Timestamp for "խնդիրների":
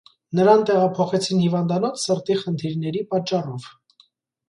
2.47-3.07